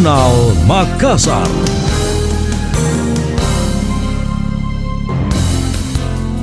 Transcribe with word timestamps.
Jurnal 0.00 0.56
Makassar. 0.64 1.44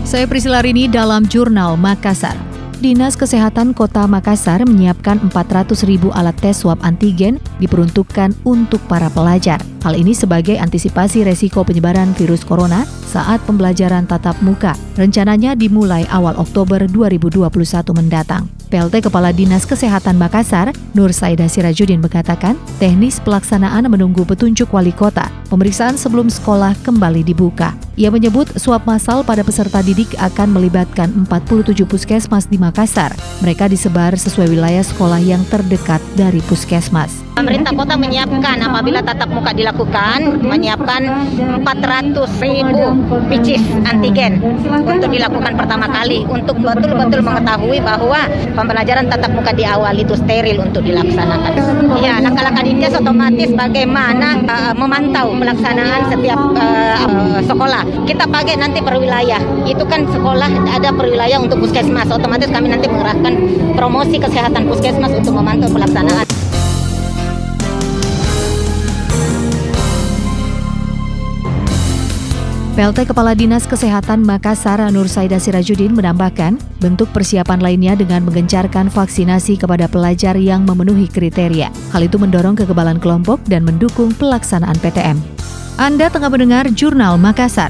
Saya 0.06 0.26
Priscila 0.30 0.62
Rini 0.62 0.86
dalam 0.86 1.26
Jurnal 1.26 1.74
Makassar. 1.74 2.38
Dinas 2.78 3.18
Kesehatan 3.18 3.74
Kota 3.74 4.06
Makassar 4.06 4.62
menyiapkan 4.62 5.18
400 5.34 5.90
ribu 5.90 6.14
alat 6.14 6.38
tes 6.38 6.62
swab 6.62 6.78
antigen 6.86 7.42
diperuntukkan 7.58 8.38
untuk 8.46 8.78
para 8.86 9.10
pelajar. 9.10 9.58
Hal 9.82 9.98
ini 9.98 10.14
sebagai 10.14 10.62
antisipasi 10.62 11.26
resiko 11.26 11.66
penyebaran 11.66 12.14
virus 12.14 12.46
corona 12.46 12.86
saat 13.08 13.40
pembelajaran 13.48 14.04
tatap 14.04 14.36
muka. 14.44 14.76
Rencananya 15.00 15.56
dimulai 15.56 16.04
awal 16.12 16.36
Oktober 16.36 16.84
2021 16.84 17.48
mendatang. 17.96 18.52
PLT 18.68 19.08
Kepala 19.08 19.32
Dinas 19.32 19.64
Kesehatan 19.64 20.20
Makassar, 20.20 20.76
Nur 20.92 21.16
Saida 21.16 21.48
Sirajudin 21.48 22.04
mengatakan, 22.04 22.60
teknis 22.84 23.24
pelaksanaan 23.24 23.88
menunggu 23.88 24.28
petunjuk 24.28 24.68
wali 24.76 24.92
kota. 24.92 25.32
Pemeriksaan 25.48 25.96
sebelum 25.96 26.28
sekolah 26.28 26.76
kembali 26.84 27.24
dibuka. 27.24 27.87
Ia 27.98 28.14
menyebut 28.14 28.46
swab 28.62 28.86
massal 28.86 29.26
pada 29.26 29.42
peserta 29.42 29.82
didik 29.82 30.14
akan 30.22 30.54
melibatkan 30.54 31.10
47 31.26 31.82
puskesmas 31.90 32.46
di 32.46 32.62
Makassar. 32.62 33.10
Mereka 33.42 33.74
disebar 33.74 34.14
sesuai 34.14 34.54
wilayah 34.54 34.86
sekolah 34.86 35.18
yang 35.18 35.42
terdekat 35.50 35.98
dari 36.14 36.38
puskesmas. 36.46 37.26
Pemerintah 37.34 37.74
kota 37.74 37.98
menyiapkan 37.98 38.62
apabila 38.62 39.02
tatap 39.02 39.34
muka 39.34 39.50
dilakukan, 39.50 40.46
menyiapkan 40.46 41.10
400 41.66 42.18
ribu 42.46 42.98
picis 43.34 43.66
antigen 43.90 44.46
untuk 44.86 45.10
dilakukan 45.10 45.58
pertama 45.58 45.90
kali 45.90 46.22
untuk 46.30 46.58
betul-betul 46.62 47.26
mengetahui 47.26 47.82
bahwa 47.82 48.30
pembelajaran 48.54 49.10
tatap 49.10 49.34
muka 49.34 49.58
di 49.58 49.66
awal 49.66 49.98
itu 49.98 50.14
steril 50.14 50.62
untuk 50.62 50.86
dilaksanakan. 50.86 51.54
Ya, 51.98 52.22
langkah-langkah 52.22 52.62
dinkes 52.62 52.94
otomatis 52.94 53.50
bagaimana 53.58 54.38
uh, 54.46 54.74
memantau 54.78 55.34
pelaksanaan 55.38 56.14
setiap 56.14 56.42
uh, 56.54 57.42
sekolah. 57.42 57.87
Kita 58.08 58.24
pakai 58.28 58.56
nanti 58.56 58.80
per 58.80 58.96
wilayah. 58.98 59.40
Itu 59.68 59.84
kan 59.88 60.08
sekolah 60.08 60.52
ada 60.72 60.90
per 60.96 61.08
wilayah 61.12 61.38
untuk 61.44 61.60
puskesmas. 61.64 62.08
Otomatis 62.08 62.48
kami 62.48 62.72
nanti 62.72 62.88
mengerahkan 62.88 63.34
promosi 63.76 64.16
kesehatan 64.18 64.68
puskesmas 64.68 65.12
untuk 65.12 65.36
memantau 65.36 65.68
pelaksanaan. 65.72 66.28
PLT 72.78 73.10
Kepala 73.10 73.34
Dinas 73.34 73.66
Kesehatan 73.66 74.22
Makassar 74.22 74.78
Nur 74.94 75.10
Saida 75.10 75.42
Sirajudin 75.42 75.98
menambahkan, 75.98 76.62
bentuk 76.78 77.10
persiapan 77.10 77.58
lainnya 77.58 77.98
dengan 77.98 78.22
menggencarkan 78.22 78.94
vaksinasi 78.94 79.58
kepada 79.58 79.90
pelajar 79.90 80.38
yang 80.38 80.62
memenuhi 80.62 81.10
kriteria. 81.10 81.74
Hal 81.90 82.06
itu 82.06 82.22
mendorong 82.22 82.54
kekebalan 82.54 83.02
kelompok 83.02 83.42
dan 83.50 83.66
mendukung 83.66 84.14
pelaksanaan 84.14 84.78
PTM. 84.78 85.18
Anda 85.78 86.10
tengah 86.10 86.34
mendengar 86.34 86.66
Jurnal 86.74 87.22
Makassar. 87.22 87.70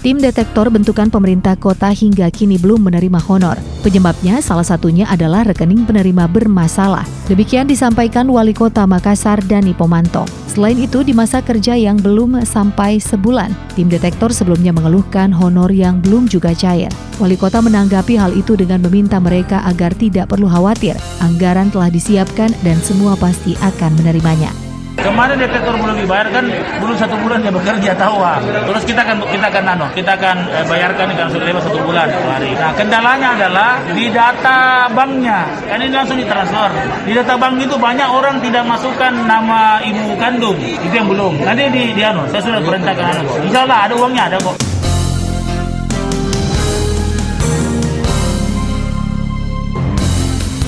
Tim 0.00 0.16
detektor 0.16 0.72
bentukan 0.72 1.12
pemerintah 1.12 1.52
kota 1.52 1.92
hingga 1.92 2.32
kini 2.32 2.56
belum 2.56 2.88
menerima 2.88 3.20
honor. 3.28 3.60
Penyebabnya 3.84 4.40
salah 4.40 4.64
satunya 4.64 5.04
adalah 5.04 5.44
rekening 5.44 5.84
penerima 5.84 6.32
bermasalah. 6.32 7.04
Demikian 7.28 7.68
disampaikan 7.68 8.24
Wali 8.32 8.56
Kota 8.56 8.88
Makassar 8.88 9.44
Dani 9.44 9.76
Pomanto. 9.76 10.24
Selain 10.48 10.80
itu, 10.80 11.04
di 11.04 11.12
masa 11.12 11.44
kerja 11.44 11.76
yang 11.76 12.00
belum 12.00 12.40
sampai 12.40 12.96
sebulan, 12.96 13.52
tim 13.76 13.92
detektor 13.92 14.32
sebelumnya 14.32 14.72
mengeluhkan 14.72 15.28
honor 15.36 15.68
yang 15.68 16.00
belum 16.00 16.32
juga 16.32 16.56
cair. 16.56 16.88
Wali 17.20 17.36
kota 17.36 17.60
menanggapi 17.60 18.16
hal 18.16 18.32
itu 18.32 18.56
dengan 18.56 18.80
meminta 18.80 19.20
mereka 19.20 19.60
agar 19.68 19.92
tidak 19.92 20.32
perlu 20.32 20.48
khawatir. 20.48 20.96
Anggaran 21.20 21.68
telah 21.68 21.92
disiapkan 21.92 22.48
dan 22.64 22.80
semua 22.80 23.12
pasti 23.20 23.52
akan 23.60 23.92
menerimanya. 24.00 24.65
Kemarin 24.96 25.36
detektor 25.38 25.76
belum 25.76 25.96
dibayar 26.00 26.28
kan 26.32 26.44
belum 26.80 26.96
satu 26.96 27.14
bulan 27.20 27.44
dia 27.44 27.52
bekerja 27.52 27.92
tahu 27.94 28.16
ah. 28.18 28.40
Terus 28.42 28.82
kita 28.88 29.04
akan 29.04 29.22
kita 29.28 29.46
akan 29.52 29.62
nano, 29.62 29.86
kita 29.92 30.10
akan 30.16 30.36
eh, 30.50 30.64
bayarkan 30.66 31.06
kan 31.14 31.28
sudah 31.30 31.46
lewat 31.46 31.62
satu 31.68 31.78
bulan 31.84 32.08
hari. 32.08 32.56
Nah 32.56 32.72
kendalanya 32.74 33.28
adalah 33.36 33.70
di 33.92 34.08
data 34.10 34.90
banknya. 34.90 35.46
Kan 35.68 35.78
ini 35.84 35.94
langsung 35.94 36.18
ditransfer. 36.18 36.70
Di 37.06 37.12
data 37.14 37.38
bank 37.38 37.60
itu 37.60 37.76
banyak 37.78 38.08
orang 38.08 38.42
tidak 38.42 38.64
masukkan 38.66 39.12
nama 39.14 39.78
ibu 39.84 40.16
kandung. 40.18 40.58
Itu 40.58 40.94
yang 40.96 41.08
belum. 41.12 41.44
Nanti 41.44 41.70
di, 41.70 41.82
di 41.94 42.02
anu, 42.02 42.26
saya 42.32 42.42
sudah 42.42 42.60
perintahkan 42.64 43.04
anu. 43.20 43.22
Insya 43.46 43.62
Allah 43.62 43.78
ada 43.86 43.94
uangnya 43.94 44.32
ada 44.32 44.38
kok. 44.42 44.65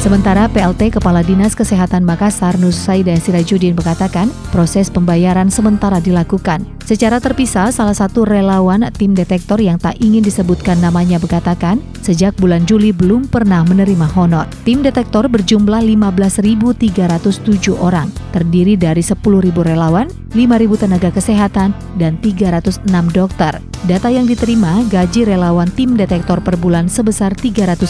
Sementara 0.08 0.48
PLT 0.48 0.88
Kepala 0.96 1.20
Dinas 1.20 1.52
Kesehatan 1.52 2.00
Makassar 2.00 2.56
Nusaida 2.56 3.12
Sirajudin 3.20 3.76
mengatakan 3.76 4.32
proses 4.48 4.88
pembayaran 4.88 5.52
sementara 5.52 6.00
dilakukan. 6.00 6.77
Secara 6.88 7.20
terpisah, 7.20 7.68
salah 7.68 7.92
satu 7.92 8.24
relawan 8.24 8.80
tim 8.96 9.12
detektor 9.12 9.60
yang 9.60 9.76
tak 9.76 10.00
ingin 10.00 10.24
disebutkan 10.24 10.80
namanya 10.80 11.20
mengatakan, 11.20 11.84
sejak 12.00 12.32
bulan 12.40 12.64
Juli 12.64 12.96
belum 12.96 13.28
pernah 13.28 13.60
menerima 13.60 14.08
honor. 14.16 14.48
Tim 14.64 14.80
detektor 14.80 15.28
berjumlah 15.28 15.84
15.307 15.84 17.76
orang, 17.76 18.08
terdiri 18.32 18.80
dari 18.80 19.04
10.000 19.04 19.20
relawan, 19.52 20.08
5.000 20.32 20.80
tenaga 20.80 21.12
kesehatan, 21.12 21.76
dan 22.00 22.16
306 22.24 22.88
dokter. 23.12 23.60
Data 23.84 24.08
yang 24.08 24.24
diterima, 24.24 24.80
gaji 24.88 25.28
relawan 25.28 25.68
tim 25.68 25.92
detektor 25.92 26.40
per 26.40 26.56
bulan 26.56 26.88
sebesar 26.88 27.36
300.000, 27.36 27.84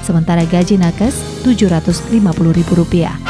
sementara 0.00 0.48
gaji 0.48 0.80
nakes 0.80 1.44
Rp750.000. 1.44 3.29